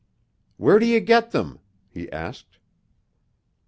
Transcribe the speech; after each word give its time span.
"Where 0.57 0.79
do 0.79 0.87
you 0.87 0.99
get 0.99 1.29
them?" 1.29 1.59
he 1.91 2.11
asked. 2.11 2.57